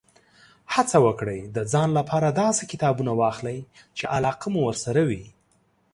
[0.73, 3.59] هڅه وکړئ، د ځان لپاره داسې کتابونه واخلئ،
[3.97, 5.23] چې علاقه مو ورسره وي.